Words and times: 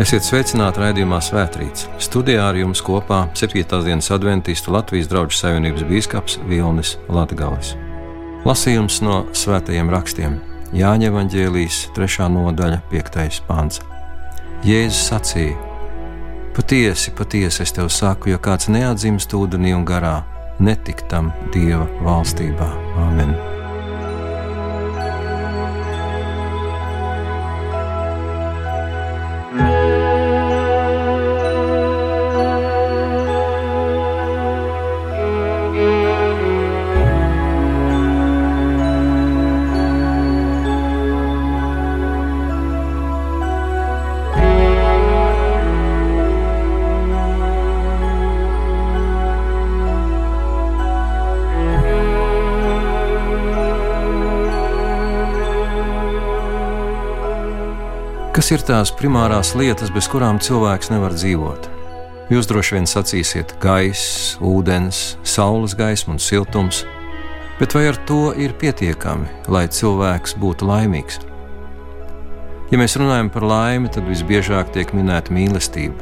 Esiet 0.00 0.24
sveicināti 0.24 0.80
raidījumā 0.80 1.18
Svētrīts. 1.20 1.82
Studijā 2.00 2.46
ar 2.48 2.56
jums 2.56 2.80
kopā 2.80 3.18
7. 3.36 3.66
dienas 3.84 4.06
adventistu 4.14 4.72
Latvijas 4.72 5.10
draugu 5.10 5.36
savienības 5.36 5.84
bīskaps 5.90 6.38
Vilnis 6.48 6.94
Latgales. 7.12 7.74
Lasījums 8.48 9.02
no 9.04 9.18
svētajiem 9.36 9.92
rakstiem 9.92 10.38
Jāņa 10.72 11.10
Evanģēlijas 11.10 11.82
3. 11.98 12.30
nodaļa 12.32 12.80
5. 12.94 13.42
pāns. 13.44 13.82
Jēzus 14.64 15.04
sacīja: 15.10 15.60
Patiesi, 16.56 17.12
patiesi 17.12 17.66
es 17.66 17.76
tev 17.76 17.92
saku, 17.92 18.32
ja 18.32 18.40
kāds 18.40 18.72
neatdzimst 18.72 19.36
ūdenī 19.36 19.76
un 19.76 19.84
garā, 19.84 20.22
netiktam 20.64 21.28
Dieva 21.52 21.84
valstībā. 22.00 22.72
Āmen! 23.04 23.49
Kas 58.40 58.48
ir 58.54 58.62
tās 58.64 58.88
primārās 58.96 59.50
lietas, 59.52 59.90
bez 59.92 60.06
kurām 60.08 60.38
cilvēks 60.40 60.88
nevar 60.88 61.12
dzīvot? 61.12 61.66
Jūs 62.32 62.46
droši 62.48 62.78
vien 62.78 62.86
sacīsiet, 62.88 63.52
gaiss, 63.60 64.38
ūdens, 64.40 65.00
saules 65.28 65.74
gaisma 65.76 66.14
un 66.14 66.22
siltums, 66.24 66.78
bet 67.58 67.76
vai 67.76 67.82
ar 67.90 68.00
to 68.08 68.30
ir 68.32 68.56
pietiekami, 68.56 69.28
lai 69.52 69.66
cilvēks 69.68 70.38
būtu 70.40 70.70
laimīgs? 70.72 71.20
Ja 72.72 72.80
mēs 72.80 72.96
runājam 72.96 73.28
par 73.28 73.44
laimi, 73.44 73.92
tad 73.92 74.08
visbiežāk 74.08 74.72
tiek 74.72 74.96
minēta 74.96 75.36
mīlestība. 75.36 76.00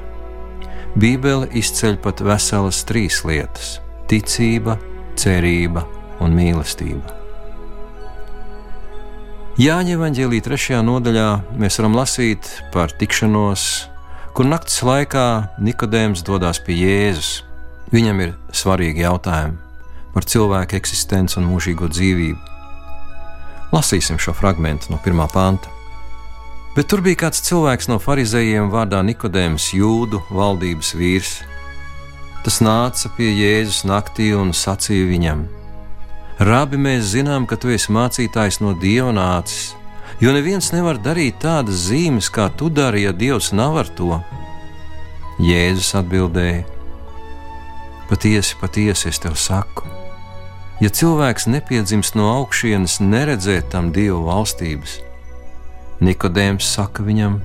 Bībele 0.94 1.50
izceļ 1.58 1.98
pat 2.06 2.22
veselas 2.22 2.86
trīs 2.86 3.24
lietas- 3.26 3.80
ticība, 4.14 4.78
cerība 5.18 5.88
un 6.22 6.38
mīlestība. 6.38 7.17
Jāņa 9.58 9.96
evanģēlī 9.96 10.38
trešajā 10.46 10.84
nodaļā 10.86 11.30
mēs 11.58 11.80
varam 11.80 11.96
lasīt 11.98 12.46
par 12.70 12.92
tikšanos, 12.94 13.62
kur 14.30 14.46
naktas 14.46 14.76
laikā 14.86 15.24
Nikodējums 15.66 16.22
dodas 16.22 16.60
pie 16.62 16.76
Jēzus. 16.78 17.30
Viņam 17.90 18.22
ir 18.22 18.36
svarīgi 18.54 19.02
jautājumi 19.02 19.58
par 20.14 20.28
cilvēku 20.30 20.78
eksistenci 20.78 21.40
un 21.42 21.50
mūžīgo 21.50 21.90
dzīvību. 21.90 22.38
Lasīsim 23.74 24.22
šo 24.22 24.36
fragment 24.38 24.86
no 24.94 25.02
pirmā 25.02 25.26
panta. 25.34 25.74
Bet 26.78 26.86
tur 26.86 27.02
bija 27.02 27.24
kāds 27.26 27.42
cilvēks 27.50 27.90
no 27.90 27.98
farizējiem 27.98 28.70
vārdā 28.70 29.02
Nikodējums, 29.10 29.72
jūdu 29.74 30.22
valdības 30.30 30.94
vīrs. 30.94 31.36
Tas 32.46 32.62
nāca 32.62 33.10
pie 33.18 33.34
Jēzus 33.34 33.82
naktī 33.90 34.30
un 34.38 34.54
sacīja 34.54 35.10
viņam: 35.10 35.48
Rabi, 36.38 36.78
mēs 36.78 37.16
zinām, 37.16 37.48
ka 37.50 37.56
tu 37.58 37.72
esi 37.74 37.90
mācītājs 37.90 38.60
no 38.62 38.70
dieva 38.78 39.10
nācis, 39.10 39.72
jo 40.22 40.30
neviens 40.30 40.70
nevar 40.70 41.00
darīt 41.02 41.40
tādas 41.42 41.88
zīmes, 41.88 42.28
kā 42.30 42.46
tu 42.54 42.68
dari, 42.70 43.02
ja 43.08 43.10
dievs 43.10 43.50
nav 43.50 43.80
ar 43.82 43.90
to. 43.98 44.20
Jēzus 45.42 45.90
atbildēja: 45.98 46.62
Patiesi, 48.06 48.54
patiesi 48.62 49.10
es 49.10 49.18
tev 49.18 49.34
saku, 49.34 49.90
ja 50.78 50.94
cilvēks 50.94 51.50
nepiedzimst 51.50 52.14
no 52.14 52.30
augšienes, 52.36 53.00
neredzēt 53.02 53.74
tam 53.74 53.90
dievu 53.90 54.22
valstības. 54.30 55.00
Nikodējums 55.98 56.70
saka 56.70 57.02
viņam, 57.02 57.40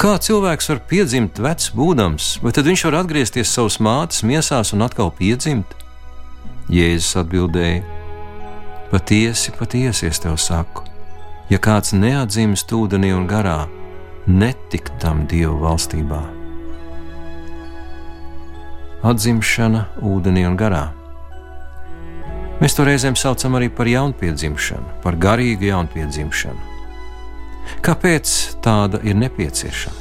kā 0.00 0.16
cilvēks 0.16 0.72
var 0.72 0.86
piedzimt 0.88 1.36
vecs 1.36 1.68
būdams, 1.76 2.38
vai 2.40 2.56
tad 2.56 2.64
viņš 2.64 2.88
var 2.88 3.02
atgriezties 3.04 3.52
savas 3.52 3.76
mātes 3.76 4.24
miesās 4.24 4.72
un 4.72 4.88
atkal 4.88 5.12
piedzimt? 5.20 5.76
Jēzus 6.72 7.18
atbildēja: 7.20 8.00
Patiesi, 8.92 9.54
patiesi 9.56 10.06
es 10.06 10.18
tev 10.20 10.34
saku, 10.36 10.82
ja 11.48 11.56
kāds 11.56 11.94
neatzīst 11.96 12.74
ūdenī 12.76 13.14
un 13.16 13.22
garā, 13.24 13.62
netikt 14.28 14.98
tam 15.00 15.22
Dieva 15.30 15.54
valstībā. 15.62 16.18
Atzimšana 19.08 19.86
ūdenī 20.04 20.42
un 20.44 20.58
garā. 20.60 20.82
Mēs 22.60 22.76
to 22.76 22.84
reizēm 22.84 23.16
saucam 23.16 23.56
arī 23.56 23.70
par 23.72 23.88
jaunpiedzimšanu, 23.88 25.00
par 25.00 25.16
garīgu 25.16 25.70
jaunpiedzimšanu. 25.70 26.68
Kāpēc 27.80 28.34
tāda 28.60 29.00
ir 29.08 29.16
nepieciešama? 29.16 29.96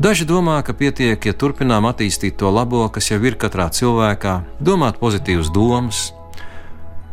Daži 0.00 0.24
domā, 0.24 0.56
ka 0.64 0.72
pietiek, 0.72 1.20
ja 1.20 1.36
turpinām 1.36 1.84
attīstīt 1.92 2.40
to 2.40 2.48
labo, 2.48 2.88
kas 2.88 3.12
jau 3.12 3.20
ir 3.20 3.36
katrā 3.36 3.68
cilvēkā, 3.68 4.40
domāt 4.64 4.96
pozitīvas 4.98 5.52
domas, 5.52 6.08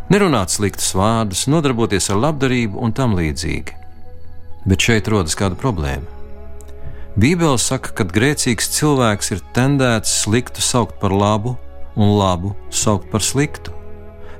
nerunāt 0.09 0.53
sliktus 0.53 0.91
vārdus, 0.97 1.47
nodarboties 1.49 2.09
ar 2.09 2.21
labdarību 2.25 2.79
un 2.81 2.93
tam 2.95 3.15
līdzīgi. 3.17 3.75
Bet 4.69 4.83
šeit 4.83 5.07
rodas 5.11 5.37
kāda 5.39 5.57
problēma. 5.59 6.17
Bībele 7.19 7.57
saka, 7.59 7.91
ka 7.95 8.05
grēcīgs 8.07 8.69
cilvēks 8.77 9.33
ir 9.33 9.41
tendēts 9.55 10.13
sliktu 10.23 10.61
saukt 10.63 10.99
par 11.01 11.11
labu 11.11 11.55
un 11.99 12.13
labu 12.15 12.53
saukt 12.71 13.09
par 13.11 13.23
sliktu, 13.25 13.73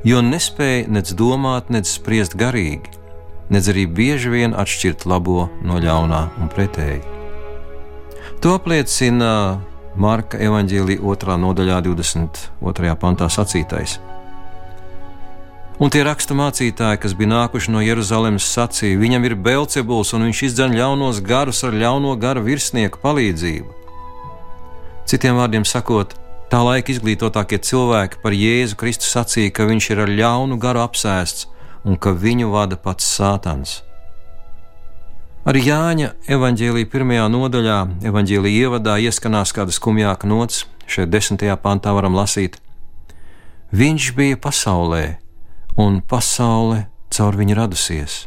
jo 0.07 0.21
nespēja 0.23 0.87
nec 0.87 1.11
domāt, 1.17 1.71
nec 1.73 1.89
spriest 1.89 2.37
garīgi, 2.39 2.93
nec 3.49 3.67
arī 3.67 3.87
bieži 3.89 4.31
vien 4.31 4.55
atšķirt 4.55 5.07
labo 5.09 5.49
no 5.65 5.79
ļaunā 5.81 6.21
un 6.39 6.53
pretēji. 6.53 7.01
To 8.39 8.53
apliecina 8.55 9.59
Marka 9.99 10.39
evanģēlīja 10.39 11.01
2. 11.03 11.35
nodaļā, 11.41 11.81
22. 11.83 12.93
pantā 13.01 13.27
sacītais. 13.27 13.97
Un 15.79 15.87
tie 15.87 16.01
rakstu 16.03 16.35
mācītāji, 16.35 16.99
kas 16.99 17.13
bija 17.15 17.31
nākuši 17.31 17.71
no 17.71 17.79
Jeruzalemes, 17.79 18.43
sacīja, 18.51 18.97
viņam 18.99 19.23
ir 19.29 19.35
Belcebuls 19.39 20.09
un 20.11 20.25
viņš 20.27 20.41
izdzen 20.49 20.73
ļaunos 20.75 21.21
garus 21.23 21.63
ar 21.63 21.71
ļauno 21.71 22.17
garu 22.19 22.43
virsnieku 22.43 22.99
palīdzību. 22.99 23.77
Citiem 25.07 25.39
vārdiem 25.39 25.63
sakot, 25.63 26.17
tā 26.51 26.59
laika 26.67 26.91
izglītotākie 26.91 27.61
cilvēki 27.63 28.19
par 28.19 28.35
Jēzu 28.35 28.75
Kristu 28.81 29.07
sacīja, 29.07 29.53
ka 29.55 29.69
viņš 29.69 29.87
ir 29.93 30.01
ar 30.03 30.11
ļaunu 30.19 30.57
garu 30.59 30.83
apsēsts 30.83 31.47
un 31.87 31.95
ka 31.95 32.11
viņu 32.11 32.51
vada 32.51 32.75
pats 32.75 33.07
Sātans. 33.15 33.77
Arī 35.47 35.63
Jāņa 35.63 36.11
evanģēlīja 36.27 36.91
pirmajā 36.91 37.29
nodaļā, 37.31 37.79
evanģēlīja 38.11 38.67
ievadā 38.67 38.97
ieskanās 38.99 39.55
kāda 39.55 39.71
skumjāka 39.71 40.27
nots, 40.27 40.65
šeit 40.91 41.07
desmitajā 41.15 41.55
pantā 41.63 41.95
varam 41.95 42.19
lasīt: 42.19 42.59
Viņš 43.71 44.11
bija 44.19 44.43
pasaulē, 44.43 45.03
un 45.79 46.01
pasaule 46.03 46.87
caur 47.13 47.37
viņu 47.39 47.55
radusies, 47.55 48.25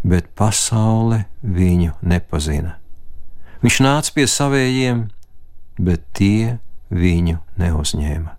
bet 0.00 0.30
pasaule 0.38 1.26
viņu 1.42 1.98
nepazina. 2.00 2.78
Viņš 3.60 3.78
nāca 3.84 4.14
pie 4.14 4.24
savējiem, 4.30 5.04
bet 5.78 6.06
tie 6.16 6.58
viņu 6.88 7.40
neuzņēma. 7.60 8.34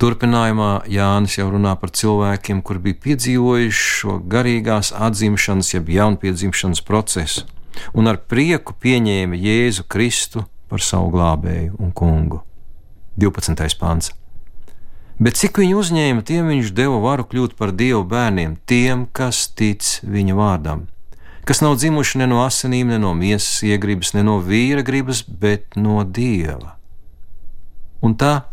Turpinājumā 0.00 0.70
Jānis 0.88 1.36
jau 1.36 1.50
runā 1.52 1.74
par 1.76 1.92
cilvēkiem, 1.92 2.62
kur 2.64 2.80
bija 2.80 2.96
piedzīvojuši 3.04 3.82
šo 4.00 4.16
garīgās 4.32 4.94
atzimšanas, 4.96 5.74
jeb 5.74 5.90
jaunpiedzimšanas 5.92 6.80
procesu, 6.88 7.44
un 7.92 8.08
ar 8.08 8.20
prieku 8.28 8.76
pieņēma 8.80 9.36
Jēzu 9.36 9.84
Kristu 9.92 10.46
par 10.72 10.84
savu 10.84 11.12
glābēju 11.16 11.76
un 11.80 11.92
kungu. 11.92 12.40
12. 13.20 13.76
pāns 13.76 14.14
bet 15.20 15.36
cik 15.36 15.60
viņu 15.60 15.80
uzņēma, 15.82 16.24
tiem 16.26 16.48
viņš 16.50 16.72
deva 16.76 16.98
varu 17.04 17.26
kļūt 17.28 17.56
par 17.58 17.74
dievu 17.76 18.02
bērniem, 18.08 18.56
tiem, 18.66 19.04
kas 19.12 19.44
tic 19.52 20.00
viņa 20.02 20.36
vārdam, 20.38 20.86
kas 21.44 21.60
nav 21.64 21.76
dzimuši 21.76 22.22
ne 22.22 22.30
no 22.32 22.40
asinīm, 22.46 22.88
ne 22.90 22.98
no 23.02 23.12
miesas 23.14 23.60
iegribas, 23.66 24.14
ne 24.16 24.24
no 24.26 24.38
vīra 24.44 24.84
gribas, 24.86 25.22
bet 25.22 25.76
no 25.76 26.00
dieva. 26.04 26.78
Un 28.00 28.16
tā 28.16 28.46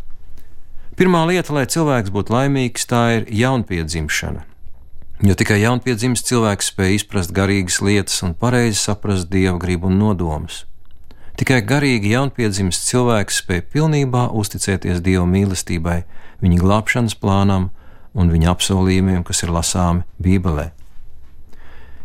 pirmā 0.98 1.24
lieta, 1.30 1.54
lai 1.56 1.64
cilvēks 1.70 2.12
būtu 2.12 2.34
laimīgs, 2.36 2.84
tā 2.90 3.02
ir 3.16 3.28
jaunpiedzimšana. 3.32 4.44
Jo 5.26 5.34
tikai 5.34 5.56
jaunpiedzimis 5.64 6.22
cilvēks 6.28 6.68
spēj 6.70 6.92
izprast 7.00 7.32
garīgas 7.34 7.80
lietas 7.82 8.20
un 8.22 8.36
pareizi 8.38 8.78
saprast 8.78 9.26
dieva 9.32 9.56
gribu 9.58 9.88
un 9.90 9.96
nodomus. 9.98 10.60
Tikai 11.38 11.60
garīgi 11.62 12.10
jaunpiedzimis 12.16 12.80
cilvēks 12.88 13.44
spēj 13.44 13.60
pilnībā 13.70 14.24
uzticēties 14.34 14.98
dieva 15.06 15.22
mīlestībai, 15.30 16.00
viņa 16.42 16.58
glābšanas 16.64 17.14
plānam 17.22 17.68
un 18.18 18.32
viņa 18.32 18.50
apsolījumiem, 18.56 19.22
kas 19.22 19.44
ir 19.46 19.52
lasāmi 19.54 20.02
Bībelē. 20.18 20.72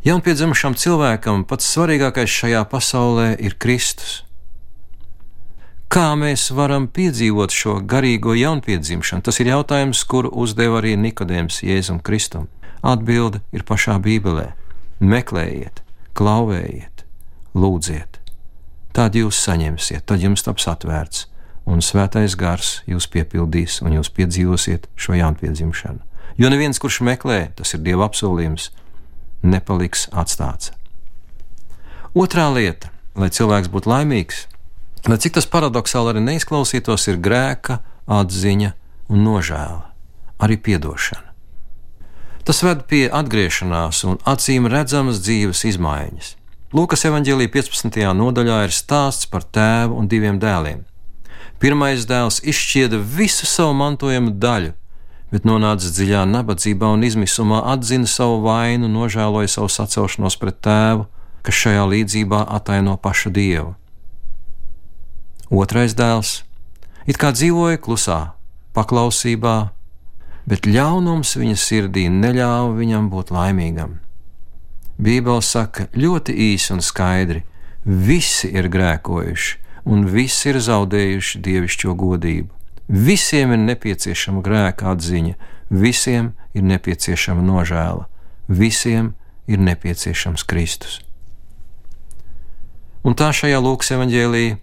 Jaunpiedzimušam 0.06 0.78
cilvēkam 0.78 1.48
pats 1.50 1.66
svarīgākais 1.74 2.30
šajā 2.30 2.62
pasaulē 2.70 3.28
ir 3.42 3.58
Kristus. 3.58 4.22
Kā 5.90 6.12
mēs 6.20 6.50
varam 6.54 6.90
piedzīvot 6.90 7.54
šo 7.54 7.78
garīgo 7.90 8.34
jaunpiedzimšanu? 8.38 9.26
Tas 9.26 9.42
ir 9.42 9.50
jautājums, 9.54 10.02
kuru 10.10 10.30
uzdeva 10.46 10.82
arī 10.82 10.94
Nikodējums 10.98 11.62
Jēzum 11.66 12.02
Kristum. 12.06 12.50
Atbilde 12.82 13.42
ir 13.54 13.66
pašā 13.66 14.00
Bībelē. 14.02 14.52
Meklējiet, 15.02 15.82
klauvējiet, 16.18 17.06
lūdziet. 17.58 18.23
Tad 18.94 19.16
jūs 19.18 19.40
saņemsiet, 19.42 20.04
tad 20.06 20.22
jums 20.22 20.46
taps 20.46 20.68
atvērts, 20.70 21.26
un 21.66 21.82
svētais 21.82 22.36
gars 22.38 22.84
jūs 22.86 23.08
piepildīs, 23.10 23.80
un 23.82 23.96
jūs 23.98 24.12
piedzīvosiet 24.14 24.86
šo 24.94 25.16
jaunpiedzimšanu. 25.18 26.04
Jo 26.38 26.50
neviens, 26.54 26.78
kurš 26.82 27.02
meklē, 27.06 27.48
tas 27.58 27.74
ir 27.74 27.82
Dieva 27.86 28.06
apsolījums, 28.06 28.70
nepaliks 29.42 30.08
atstāts. 30.14 30.72
Otrā 32.14 32.48
lieta, 32.54 32.92
lai 33.18 33.32
cilvēks 33.34 33.72
būtu 33.74 33.90
laimīgs, 33.90 34.46
lai 35.10 35.18
cik 35.18 35.40
tas 35.40 35.50
paradoxāli 35.50 36.14
arī 36.14 36.24
neizklausītos, 36.28 37.08
ir 37.10 37.18
grēka, 37.18 37.80
atziņa 38.06 38.74
un 39.10 39.26
nožēla, 39.26 39.84
arī 40.46 40.60
piedošana. 40.62 41.34
Tas 42.44 42.60
ved 42.62 42.86
pie 42.92 43.08
atgriešanās 43.08 44.04
un 44.06 44.18
acīm 44.28 44.68
redzamas 44.70 45.22
dzīves 45.24 45.64
izmaiņas. 45.70 46.34
Lūkas 46.74 47.04
evanģēlīja 47.06 47.52
15. 47.54 48.00
nodaļā 48.18 48.56
ir 48.66 48.72
stāsts 48.74 49.28
par 49.30 49.44
tēvu 49.46 49.94
un 49.94 50.08
diviem 50.10 50.40
dēliem. 50.42 50.80
Pirmais 51.62 52.08
dēls 52.10 52.40
izšķieda 52.50 52.98
visu 52.98 53.46
savu 53.46 53.76
mantojumu 53.78 54.32
daļu, 54.42 54.72
bet 55.30 55.46
nonācis 55.46 55.94
dziļā 55.94 56.24
nabadzībā 56.32 56.90
un 56.96 57.06
izmisumā, 57.06 57.60
atzina 57.76 58.10
savu 58.10 58.40
vainu, 58.48 58.90
nožēloja 58.90 59.52
savu 59.54 59.70
sacelšanos 59.70 60.40
pret 60.42 60.58
tēvu, 60.66 61.06
kas 61.46 61.60
šajā 61.62 61.84
līdzībā 61.92 62.40
ataino 62.58 62.98
pašu 62.98 63.30
dievu. 63.36 63.76
Otrais 65.54 65.94
dēls 65.94 66.40
it 67.06 67.22
kā 67.22 67.30
dzīvoja 67.38 67.78
klusā, 67.86 68.22
paklausībā, 68.74 69.60
bet 70.50 70.66
ļaunums 70.66 71.36
viņa 71.38 71.60
sirdī 71.68 72.08
neļāva 72.10 72.74
viņam 72.82 73.14
būt 73.14 73.30
laimīgam. 73.30 74.00
Bībele 74.98 75.42
saka 75.42 75.88
ļoti 75.94 76.36
īsi 76.54 76.74
un 76.76 76.82
skaidri: 76.82 77.44
visi 77.84 78.52
ir 78.54 78.70
grēkojuši, 78.70 79.58
un 79.86 80.06
visi 80.08 80.52
ir 80.52 80.60
zaudējuši 80.64 81.42
dievišķo 81.44 81.96
godību. 82.00 82.52
Visiem 82.88 83.56
ir 83.56 83.62
nepieciešama 83.64 84.44
grēka 84.44 84.92
atziņa, 84.92 85.34
visiem 85.70 86.34
ir 86.54 86.66
nepieciešama 86.68 87.42
nožēla, 87.42 88.06
visiem 88.48 89.14
ir 89.48 89.60
nepieciešams 89.60 90.44
Kristus. 90.44 91.00
Un 93.04 93.16
tā 93.20 93.32
šajā 93.36 93.60
Lūkas 93.60 93.92
evanģēlīja 93.96 94.60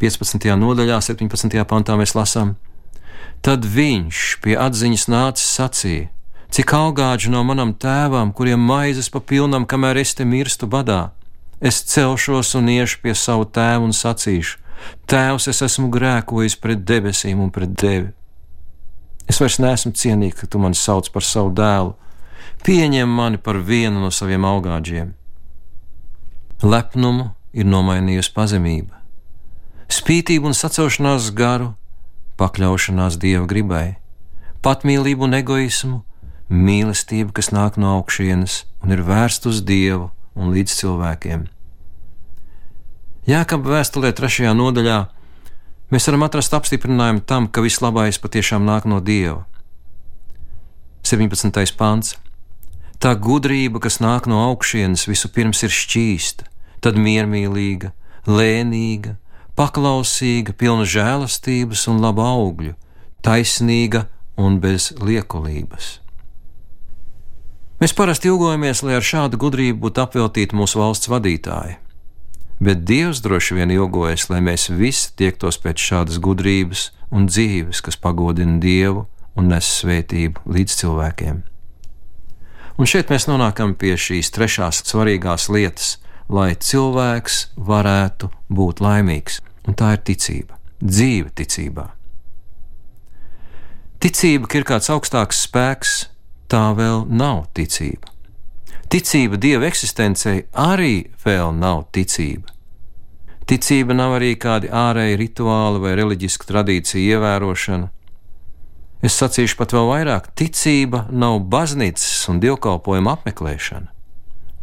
15. 0.00 0.46
nodaļā, 0.60 1.00
17. 1.00 1.56
pantā 1.68 1.96
mēs 1.96 2.14
lasām: 2.16 2.54
Tad 3.44 3.64
viņš 3.64 4.22
pie 4.44 4.56
atziņas 4.60 5.08
nācis 5.12 5.50
sacīja: 5.58 6.08
Cik 6.56 6.70
augāģi 6.72 7.28
no 7.28 7.42
manam 7.44 7.74
tēvam, 7.76 8.30
kuriem 8.32 8.62
maizes 8.64 9.10
pa 9.12 9.20
pilnam, 9.20 9.66
kamēr 9.68 9.98
es 10.00 10.14
te 10.16 10.24
mirstu 10.24 10.64
badā, 10.64 11.10
es 11.60 11.82
celšos 11.84 12.54
un 12.56 12.70
iešu 12.72 13.02
pie 13.02 13.12
savu 13.12 13.44
tēvu 13.44 13.84
un 13.84 13.92
sacīšu: 13.92 14.56
Tēvs, 15.04 15.50
es 15.52 15.60
esmu 15.66 15.90
grēkojis 15.92 16.56
pret 16.62 16.80
debesīm 16.88 17.42
un 17.44 17.52
pret 17.52 17.74
tevi. 17.76 18.08
Es 19.28 19.42
vairs 19.42 19.58
neesmu 19.60 19.92
cienīgs, 20.00 20.38
ka 20.40 20.48
tu 20.48 20.62
mani 20.62 20.80
sauc 20.80 21.12
par 21.12 21.28
savu 21.28 21.52
dēlu. 21.60 21.92
Pieņem 22.64 23.14
mani 23.20 23.36
par 23.36 23.60
vienu 23.60 24.00
no 24.00 24.08
saviem 24.08 24.48
augāģiem. 24.48 25.12
Lepnumu 26.64 27.34
ir 27.52 27.68
nomainījusi 27.68 28.32
pazemība, 28.32 29.04
spītību 29.92 30.48
un 30.48 30.56
sacelšanās 30.56 31.34
garu, 31.36 31.74
pakļaušanās 32.40 33.20
dieva 33.20 33.44
gribai, 33.44 33.98
patmīlību 34.64 35.28
un 35.28 35.42
egoismu, 35.44 36.04
mīlestību, 36.52 37.34
kas 37.34 37.50
nāk 37.50 37.78
no 37.80 37.96
augšienes 37.98 38.64
un 38.84 38.94
ir 38.94 39.02
vērsta 39.06 39.50
uz 39.50 39.62
dievu 39.66 40.10
un 40.36 40.52
līdz 40.54 40.78
cilvēkiem. 40.80 41.46
Jēkabā 43.26 43.78
vēstulē 43.78 44.12
trešajā 44.14 44.52
nodaļā 44.54 45.00
mēs 45.90 46.06
varam 46.06 46.26
atrast 46.28 46.54
apstiprinājumu 46.54 47.24
tam, 47.26 47.48
ka 47.50 47.64
viss 47.64 47.82
labais 47.82 48.20
patiešām 48.22 48.62
nāk 48.68 48.86
no 48.86 49.00
Dieva. 49.02 49.42
17. 51.06 51.74
pāns. 51.78 52.14
Tā 53.02 53.12
gudrība, 53.18 53.82
kas 53.82 53.98
nāk 54.00 54.30
no 54.30 54.40
augšienes, 54.48 55.04
vispirms 55.10 55.66
ir 55.66 55.74
šķīsta, 55.74 56.46
tad 56.82 56.96
miermīlīga, 56.96 57.92
lēnīga, 58.26 59.18
paklausīga, 59.58 60.54
pilna 60.56 60.86
žēlastības 60.88 61.86
un 61.92 62.00
laba 62.02 62.30
augļu, 62.38 62.72
taisnīga 63.26 64.06
un 64.38 64.58
bez 64.62 64.92
liekulības. 65.02 66.05
Mēs 67.80 67.92
parasti 67.92 68.30
ilgojamies, 68.32 68.80
lai 68.86 68.96
ar 68.96 69.04
šādu 69.04 69.40
gudrību 69.40 69.82
būtu 69.88 70.06
apveltīti 70.06 70.56
mūsu 70.56 70.80
valsts 70.80 71.10
vadītāji 71.12 71.76
bet 72.60 72.84
Dievs 72.84 73.20
droši 73.20 73.54
vien 73.54 73.70
ilgojas, 73.70 74.28
lai 74.30 74.40
mēs 74.44 74.70
visi 74.72 75.12
tiektos 75.16 75.58
pēc 75.60 75.82
šādas 75.82 76.20
gudrības 76.22 76.90
un 77.12 77.28
dzīves, 77.28 77.82
kas 77.84 78.00
pagodina 78.00 78.58
Dievu 78.62 79.06
un 79.36 79.50
nes 79.52 79.68
svētību 79.80 80.46
līdz 80.48 80.78
cilvēkiem. 80.80 81.42
Un 82.76 82.88
šeit 82.88 83.12
mēs 83.12 83.28
nonākam 83.28 83.74
pie 83.76 83.94
šīs 84.00 84.32
trešās 84.32 84.82
svarīgās 84.88 85.48
lietas, 85.52 85.96
lai 86.28 86.54
cilvēks 86.56 87.52
varētu 87.56 88.30
būt 88.52 88.82
laimīgs, 88.84 89.40
un 89.68 89.76
tā 89.76 89.94
ir 89.96 90.02
ticība, 90.04 90.58
dzīve 90.80 91.32
ticībā. 91.36 91.86
Ticība, 94.00 94.48
ka 94.48 94.60
ir 94.60 94.66
kāds 94.68 94.90
augstāks 94.92 95.40
spēks, 95.46 95.94
tā 96.50 96.70
vēl 96.76 97.06
nav 97.08 97.46
ticība. 97.56 98.12
Ticība 98.92 99.38
Dieva 99.42 99.66
eksistencei 99.66 100.44
arī 100.52 101.08
vēl 101.24 101.50
nav 101.58 101.88
ticība. 101.94 102.52
Ticība 103.46 103.94
nav 103.94 104.16
arī 104.18 104.32
kādi 104.38 104.70
ārēji 104.70 105.18
rituāli 105.20 105.82
vai 105.82 105.94
reliģiska 105.98 106.48
tradīcija 106.48 107.16
ievērošana. 107.16 107.90
Es 109.06 109.18
sacīšu 109.20 109.58
pat 109.58 109.74
vēl 109.76 109.86
vairāk: 109.90 110.30
ticība 110.38 111.04
nav 111.10 111.40
baznīcas 111.52 112.26
un 112.32 112.40
dievkalpojuma 112.42 113.14
apmeklēšana. 113.18 113.92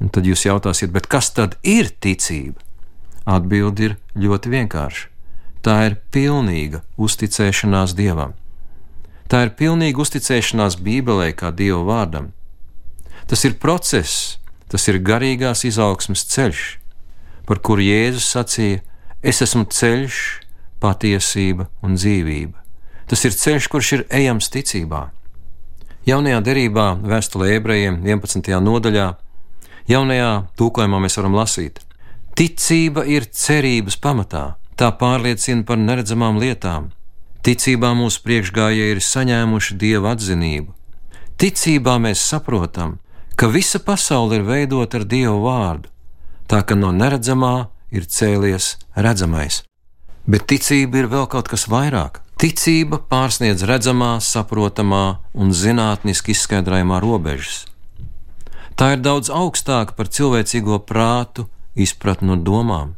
Un 0.03 0.11
tad 0.11 0.27
jūs 0.27 0.43
jautājsiet, 0.47 0.95
kas 1.07 1.31
tad 1.31 1.55
ir 1.63 1.91
ticība? 2.03 2.59
Atbilde 3.23 3.85
ir 3.87 3.97
ļoti 4.19 4.51
vienkārša. 4.51 5.09
Tā 5.63 5.75
ir 5.87 5.99
pilnīga 6.11 6.81
uzticēšanās 6.99 7.95
Dievam. 7.95 8.33
Tā 9.31 9.45
ir 9.47 9.53
pilnīga 9.57 10.03
uzticēšanās 10.03 10.77
Bībelē 10.83 11.31
kā 11.37 11.51
Dieva 11.55 11.81
vārdam. 11.87 12.31
Tas 13.27 13.45
ir 13.47 13.57
process, 13.59 14.37
tas 14.69 14.87
ir 14.91 14.99
garīgās 14.99 15.63
izaugsmes 15.67 16.25
ceļš, 16.33 16.63
par 17.47 17.59
kuru 17.63 17.85
Jēzus 17.85 18.27
sacīja: 18.35 18.83
Es 19.23 19.39
esmu 19.41 19.63
ceļš, 19.71 20.19
patiesība 20.83 21.69
un 21.81 21.95
dzīvība. 21.95 22.59
Tas 23.07 23.23
ir 23.27 23.35
ceļš, 23.35 23.67
kurš 23.71 23.91
ir 23.97 24.05
ejams 24.11 24.49
ticībā. 24.51 25.05
Jaunajā 26.07 26.41
derībā, 26.43 26.87
vēstulē 26.99 27.53
ebrejiem 27.55 28.01
11. 28.03 28.49
nodaļā, 28.59 29.07
jaunajā 29.87 30.31
tūkojumā 30.59 30.99
mēs 31.05 31.15
varam 31.19 31.37
lasīt: 31.39 31.79
Ticība 32.35 33.05
ir 33.07 33.29
cerības 33.31 33.95
pamatā, 34.03 34.57
tā 34.75 34.91
pārliecina 34.99 35.63
par 35.63 35.79
neredzamām 35.79 36.41
lietām. 36.41 36.91
Ticībā 37.43 37.89
mūsu 37.91 38.21
priekšgājēji 38.23 38.93
ir 38.95 38.99
saņēmuši 39.03 39.75
dieva 39.75 40.13
atzinību. 40.15 40.71
Ticībā 41.35 41.97
mēs 41.99 42.21
saprotam, 42.23 42.93
ka 43.35 43.49
visa 43.51 43.81
pasaule 43.83 44.37
ir 44.39 44.45
veidota 44.47 45.01
ar 45.01 45.03
Dievu 45.03 45.41
vārdu, 45.43 45.89
tā 46.47 46.61
ka 46.63 46.77
no 46.79 46.93
neredzamā 46.95 47.67
ir 47.91 48.07
cēlies 48.07 48.77
redzamais. 48.95 49.63
Bet 50.23 50.47
ticība 50.47 51.01
ir 51.01 51.09
vēl 51.11 51.27
kaut 51.27 51.49
kas 51.51 51.67
vairāk. 51.67 52.21
Ticība 52.39 53.01
pārsniedz 53.11 53.65
redzamā, 53.67 54.15
saprotamā 54.23 55.19
un 55.35 55.51
zinātniski 55.51 56.31
izskaidrojamā 56.31 57.01
robežas. 57.03 57.65
Tā 58.79 58.93
ir 58.95 59.03
daudz 59.03 59.27
augstāka 59.27 59.97
par 59.99 60.07
cilvēcīgo 60.07 60.79
prātu, 60.87 61.49
izpratni 61.75 62.31
un 62.37 62.47
domām. 62.47 62.95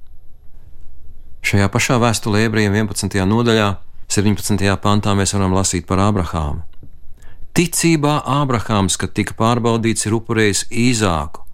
Šajā 1.46 1.66
pašā 1.74 1.98
vēstulē 2.02 2.46
ebrejiem 2.46 2.78
11. 2.86 3.26
nodaļā, 3.26 3.68
17. 4.08 4.62
pantā 4.82 5.16
mēs 5.18 5.34
varam 5.34 5.56
lasīt 5.58 5.88
par 5.90 6.00
Ābrahāmu. 6.04 6.64
Ticībā 7.56 8.20
Ābrahāms, 8.28 8.98
kad 9.00 9.14
tika 9.16 9.34
pārbaudīts, 9.40 10.06
ir 10.06 10.18
upurējis 10.18 10.66
īzāku, 10.70 11.46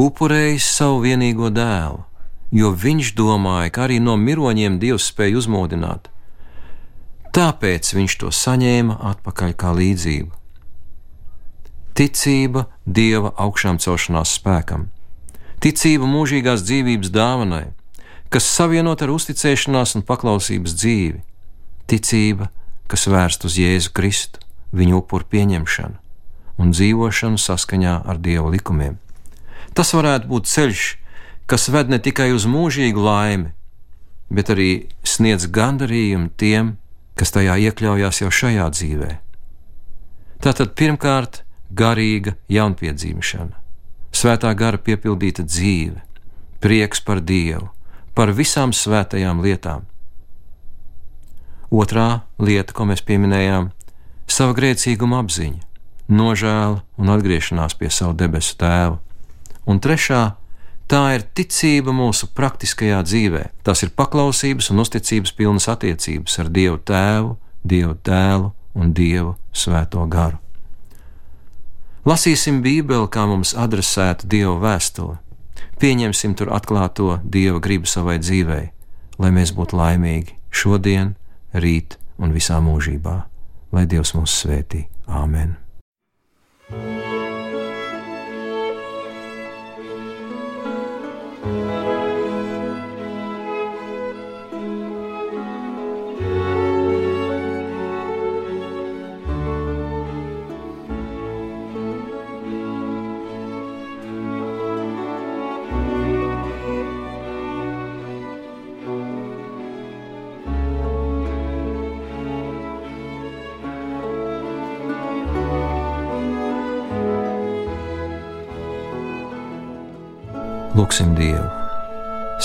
upurējis 0.00 0.68
savu 0.78 1.02
vienīgo 1.04 1.50
dēlu, 1.52 2.02
jo 2.50 2.72
viņš 2.72 3.12
domāja, 3.18 3.70
ka 3.70 3.84
arī 3.86 3.98
no 4.00 4.16
miroņiem 4.16 4.78
Dievs 4.80 5.10
spēja 5.12 5.38
uzmodināt. 5.38 6.08
Tāpēc 7.36 7.92
viņš 7.94 8.18
to 8.22 8.32
saņēma 8.32 8.98
atpakaļ 9.12 9.54
kā 9.54 9.72
līdzību. 9.76 10.32
ticība 11.98 12.66
dieva 12.86 13.32
augšām 13.36 13.78
celšanās 13.82 14.36
spēkam, 14.38 14.88
ticība 15.60 16.06
mūžīgās 16.06 16.62
dzīvības 16.62 17.10
dāvanai, 17.10 17.72
kas 18.30 18.46
savienot 18.46 19.02
ar 19.02 19.10
uzticēšanās 19.10 19.96
un 19.98 20.04
paklausības 20.06 20.76
dzīvi, 20.78 21.20
ticība, 21.88 22.50
kas 22.88 23.08
vērst 23.10 23.44
uz 23.48 23.58
Jēzu 23.60 23.92
Kristu, 23.96 24.44
viņa 24.76 25.00
upuru 25.00 25.26
pieņemšanu 25.32 25.96
un 26.58 26.72
dzīvošanu 26.74 27.38
saskaņā 27.38 28.00
ar 28.08 28.18
Dieva 28.18 28.50
likumiem. 28.50 28.98
Tas 29.78 29.94
varētu 29.94 30.26
būt 30.30 30.48
ceļš, 30.50 30.86
kas 31.46 31.68
ved 31.70 31.92
ne 31.92 32.00
tikai 32.02 32.32
uz 32.34 32.48
mūžīgu 32.50 33.04
laimi, 33.04 33.52
bet 34.28 34.50
arī 34.52 34.88
sniedz 35.06 35.46
gandarījumu 35.54 36.32
tiem, 36.36 36.76
kas 37.18 37.32
tajā 37.34 37.56
iekļaujās 37.68 38.22
jau 38.22 38.30
šajā 38.34 38.66
dzīvē. 38.74 39.12
Tātad 40.42 40.74
pirmkārt, 40.78 41.42
garīga 41.74 42.36
jaunpiedzimšana, 42.52 43.54
svētā 44.14 44.52
gara 44.58 44.78
piepildīta 44.78 45.44
dzīve, 45.46 46.02
prieks 46.62 47.02
par 47.04 47.22
Dievu, 47.22 47.70
par 48.14 48.34
visām 48.34 48.74
svētajām 48.74 49.42
lietām. 49.44 49.86
Otrā 51.68 52.22
lieta, 52.40 52.72
ko 52.72 52.86
mēs 52.88 53.02
pieminējām, 53.04 53.68
ir 53.68 54.32
sava 54.32 54.54
grēcīguma 54.56 55.20
apziņa, 55.20 55.60
nožēla 56.08 56.80
un 56.96 57.12
atgriešanās 57.12 57.76
pie 57.76 57.90
savu 57.92 58.16
debesu 58.16 58.56
tēva. 58.60 58.96
Un 59.68 59.80
trešā 59.84 60.22
tā 60.88 61.02
ir 61.18 61.26
ticība 61.36 61.92
mūsu 61.92 62.30
praktiskajā 62.32 63.02
dzīvē. 63.04 63.44
Tas 63.62 63.84
ir 63.84 63.92
paklausības 63.92 64.70
un 64.72 64.80
uzticības 64.84 65.34
pilnas 65.36 65.68
attiecības 65.68 66.38
ar 66.40 66.48
Dievu 66.48 66.80
Tēvu, 66.88 67.36
Dievu 67.68 67.98
Dēlu 68.00 68.52
un 68.72 68.94
Dievu 68.96 69.36
Svēto 69.52 70.06
garu. 70.08 70.40
Lasīsim 72.08 72.62
Bībeli 72.64 73.10
kā 73.12 73.26
mums 73.28 73.52
adresētu 73.58 74.28
Dieva 74.32 74.54
vēstuli, 74.62 75.18
pieņemsim 75.82 76.38
tur 76.38 76.54
atklāto 76.56 77.18
Dieva 77.20 77.60
gribu 77.60 77.90
savai 77.90 78.16
dzīvei, 78.22 78.70
lai 79.20 79.30
mēs 79.34 79.52
būtu 79.52 79.76
laimīgi 79.76 80.38
šodien, 80.48 81.16
rīt 81.62 81.98
un 82.18 82.34
visā 82.34 82.58
mūžībā. 82.64 83.16
Lai 83.72 83.86
Dievs 83.86 84.14
mūs 84.16 84.42
svētī. 84.42 84.86
Āmen! 85.06 85.67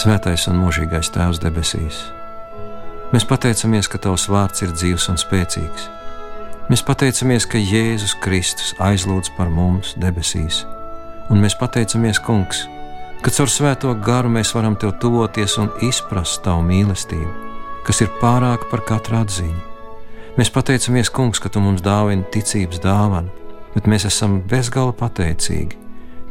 Svētais 0.03 0.49
un 0.51 0.57
mūžīgais 0.59 1.13
Tēvs 1.15 1.37
debesīs. 1.39 1.97
Mēs 3.13 3.23
pateicamies, 3.23 3.87
ka 3.87 4.01
Tavs 4.03 4.25
vārds 4.27 4.59
ir 4.65 4.73
dzīves 4.75 5.05
un 5.13 5.19
spēcīgs. 5.21 5.85
Mēs 6.67 6.81
pateicamies, 6.83 7.45
ka 7.47 7.61
Jēzus 7.61 8.17
Kristus 8.19 8.73
aizlūdz 8.83 9.29
par 9.37 9.47
mums 9.47 9.93
debesīs, 10.03 10.65
un 11.31 11.39
mēs 11.39 11.55
pateicamies, 11.55 12.19
Kungs, 12.25 12.65
ka 13.23 13.31
caur 13.31 13.53
Svēto 13.53 13.93
garu 14.03 14.33
mēs 14.33 14.51
varam 14.57 14.75
Tev 14.75 14.91
tuvoties 14.99 15.55
un 15.63 15.69
izprast 15.87 16.41
Tavu 16.43 16.65
mīlestību, 16.67 17.31
kas 17.87 18.03
ir 18.03 18.11
pārāka 18.19 18.67
par 18.73 18.83
katru 18.89 19.21
atziņu. 19.21 19.61
Mēs 20.35 20.51
pateicamies, 20.51 21.13
Kungs, 21.15 21.39
ka 21.39 21.53
Tu 21.53 21.63
mums 21.63 21.85
dāvini 21.85 22.27
ticības 22.35 22.83
dāvanu, 22.83 23.31
bet 23.77 23.87
mēs 23.87 24.09
esam 24.11 24.41
bezgala 24.51 24.91
pateicīgi 24.99 25.82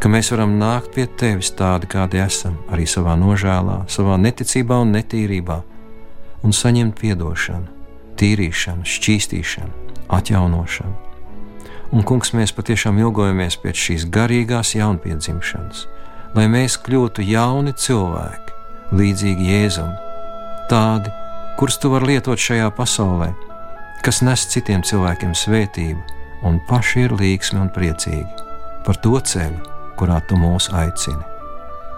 ka 0.03 0.11
mēs 0.11 0.33
varam 0.35 0.57
nākt 0.59 0.97
pie 0.97 1.05
tevis 1.07 1.53
tādi, 1.55 1.87
kādi 1.87 2.19
esam, 2.19 2.57
arī 2.75 2.89
savā 2.91 3.15
nožēlā, 3.21 3.85
savā 3.87 4.17
neticībā 4.19 4.81
un 4.83 4.91
netīrībā, 4.97 5.61
un 6.43 6.55
saņemt 6.59 7.05
atdošanu, 7.13 7.69
tīrīšanu, 8.19 8.83
šķīstīšanu, 8.83 9.95
atjaunošanu. 10.11 10.97
Un, 11.93 12.03
kungs, 12.09 12.33
mēs 12.35 12.55
patiešām 12.57 12.99
ilgojamies 12.99 13.61
pēc 13.63 13.79
šīs 13.87 14.09
garīgās 14.11 14.75
jaunpiedzimšanas, 14.75 15.87
lai 16.35 16.49
mēs 16.51 16.81
kļūtu 16.83 17.23
jauni 17.29 17.75
cilvēki, 17.79 18.57
līdzīgi 18.99 19.51
Jēzum, 19.53 19.93
tādi, 20.73 21.13
kurus 21.61 21.79
tu 21.79 21.93
vari 21.93 22.15
lietot 22.15 22.41
šajā 22.43 22.73
pasaulē, 22.75 23.31
kas 24.03 24.25
nes 24.27 24.49
citiem 24.51 24.83
cilvēkiem 24.83 25.37
svētību 25.37 26.49
un 26.49 26.59
paši 26.67 27.07
ir 27.07 27.15
līgsmi 27.21 27.63
un 27.69 27.71
priecīgi 27.77 28.49
par 28.83 28.99
to 28.99 29.15
ceļu 29.21 29.72
kurā 29.99 30.21
tu 30.29 30.39
mūs 30.41 30.71
aicini. 30.73 31.23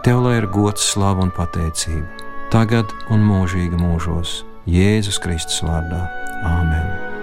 Tev 0.05 0.21
lai 0.27 0.37
ir 0.43 0.51
gods, 0.53 0.85
slava 0.93 1.25
un 1.25 1.33
pateicība, 1.33 2.05
tagad 2.53 2.93
un 3.15 3.25
mūžīgi 3.25 3.81
mūžos, 3.81 4.43
Jēzus 4.69 5.21
Kristus 5.21 5.65
vārdā. 5.65 6.05
Āmen! 6.45 7.14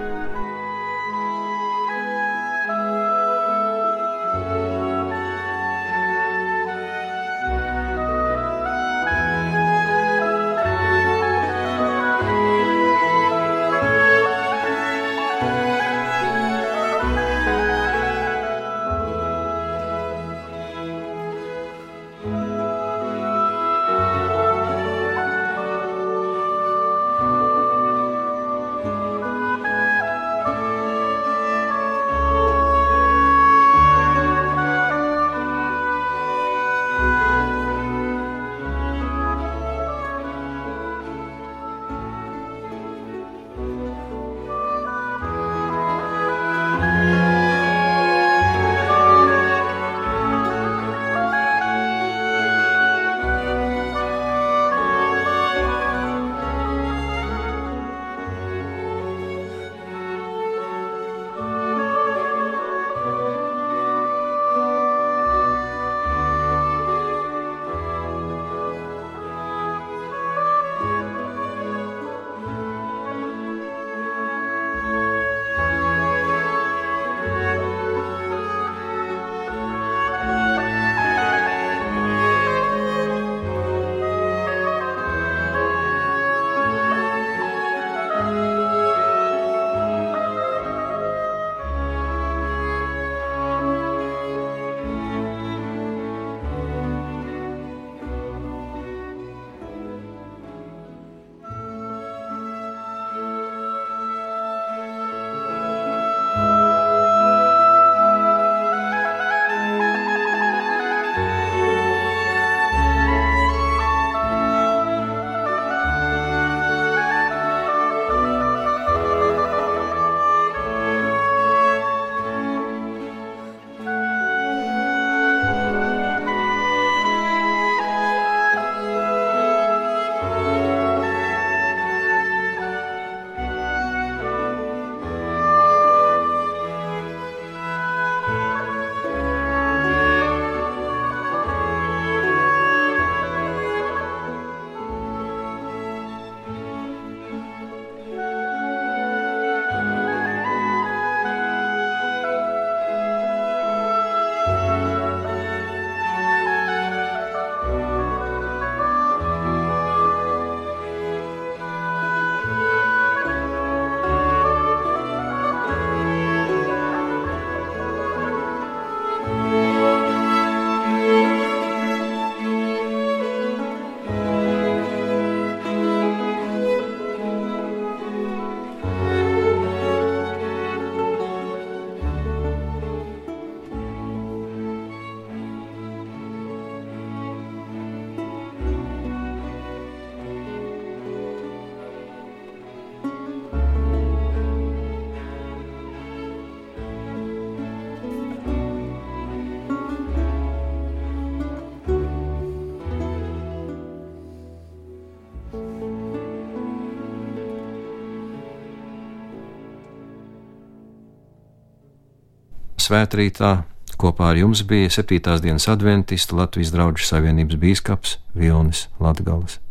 Svētrītā 212.92 213.50
kopā 213.96 214.26
ar 214.34 214.36
jums 214.36 214.60
bija 214.68 214.90
7. 214.92 215.38
dienas 215.40 215.64
adventistu 215.72 216.36
Latvijas 216.36 216.74
draugu 216.74 217.00
savienības 217.00 217.56
bīskaps 217.62 218.18
Vilnis 218.36 218.82
Latgals. 219.00 219.62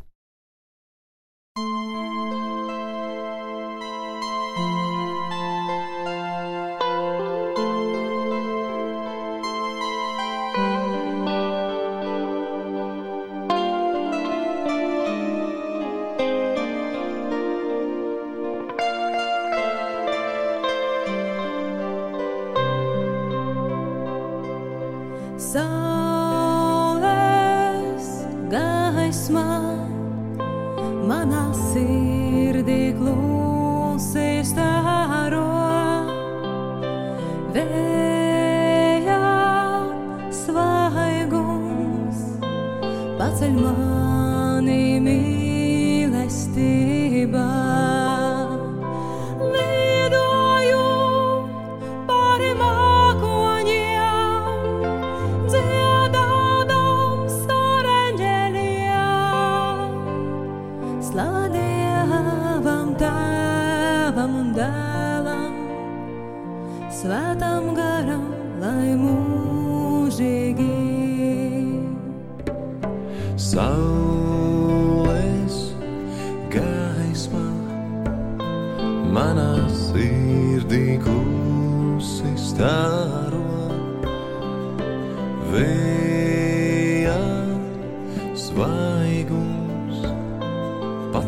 Mani 43.60 45.00
mīlestībā. 45.00 45.51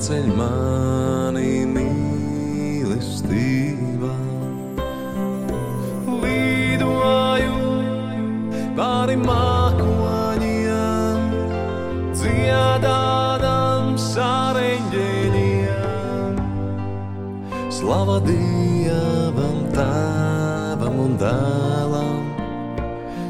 Paceļ 0.04 0.26
mani 0.36 1.64
mīlestībā. 1.72 3.30
Lidoju 6.24 7.70
pāri 8.76 9.16
mākoņiem, 9.22 11.22
dziedādams 12.20 14.10
ar 14.28 14.60
eņģeļiem. 14.66 16.36
Slava 17.72 18.20
Dievam, 18.28 19.58
Tēvam 19.72 20.96
un 21.08 21.16
Dēlam, 21.24 22.28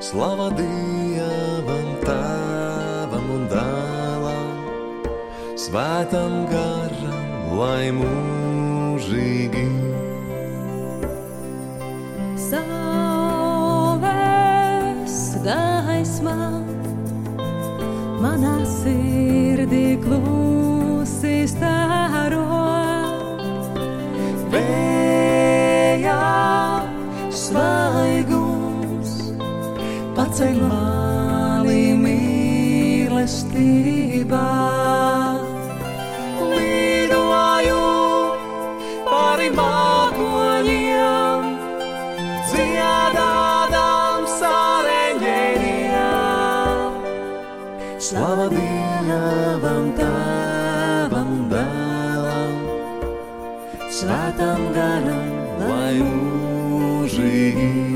Slava 0.00 0.48
Dievam, 0.56 1.88
Tēvam 2.06 3.26
un 3.36 3.42
Dēlam, 3.52 4.62
Svētam 5.60 6.34
garam, 6.48 7.26
lai 7.60 7.86
mūžīgi. 8.00 9.68
Saules 12.48 14.00
gaismā 15.44 16.40
manā 18.24 18.56
sirdī 18.80 19.86
klusi 20.00 20.49
paceļ 30.40 30.60
mani 30.64 31.92
mīlestībā. 32.00 33.18
Lidoju 36.52 37.82
pāri 39.10 39.48
mākoņiem, 39.58 41.44
dziedādams 42.48 44.38
ar 44.48 44.88
eņģeļiem. 44.94 46.80
Slava 48.08 48.48
Dievam, 48.54 49.92
Tēvam 50.00 51.36
Dēlam, 51.52 52.56
Svētam 53.92 54.60
garam, 54.72 55.30
lai 55.60 56.00
mūžīgi. 56.00 57.89